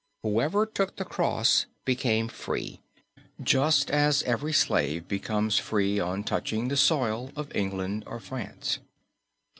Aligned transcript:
Whoever 0.23 0.65
took 0.65 0.95
the 0.95 1.05
cross 1.05 1.67
became 1.85 2.27
free, 2.27 2.81
just 3.39 3.91
as 3.91 4.23
every 4.23 4.51
slave 4.51 5.07
becomes 5.07 5.59
free 5.59 5.99
on 5.99 6.23
touching 6.23 6.69
the 6.69 6.75
soil 6.77 7.29
of 7.35 7.55
England 7.55 8.05
or 8.07 8.19
France. 8.19 8.79